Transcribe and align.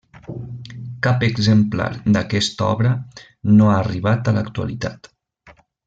Cap 1.07 1.25
exemplar 1.27 1.91
d'aquesta 2.17 2.65
obra 2.71 2.95
no 3.61 3.71
ha 3.75 3.79
arribat 3.85 4.33
a 4.33 4.35
l'actualitat. 4.39 5.13